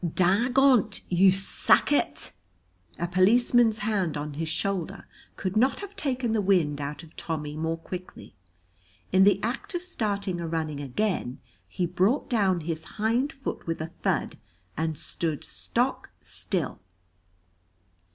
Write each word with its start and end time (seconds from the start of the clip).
"Dagont, 0.03 1.01
you 1.09 1.29
sacket!" 1.29 1.91
cried 1.93 2.13
some 2.17 2.33
wizard. 2.33 2.33
A 2.97 3.07
policeman's 3.07 3.77
hand 3.77 4.17
on 4.17 4.33
his 4.33 4.49
shoulder 4.49 5.05
could 5.35 5.55
not 5.55 5.77
have 5.81 5.95
taken 5.95 6.31
the 6.33 6.41
wind 6.41 6.81
out 6.81 7.03
of 7.03 7.15
Tommy 7.15 7.55
more 7.55 7.77
quickly. 7.77 8.33
In 9.11 9.25
the 9.25 9.39
act 9.43 9.75
of 9.75 9.83
starting 9.83 10.41
a 10.41 10.47
running 10.47 10.79
again 10.79 11.39
he 11.67 11.85
brought 11.85 12.31
down 12.31 12.61
his 12.61 12.83
hind 12.97 13.31
foot 13.31 13.67
with 13.67 13.79
a 13.79 13.91
thud 14.01 14.39
and 14.75 14.97
stood 14.97 15.43
stock 15.43 16.09
still. 16.23 16.81